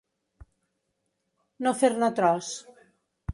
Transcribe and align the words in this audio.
No 1.67 1.75
fer-ne 1.83 2.11
tros. 2.21 2.49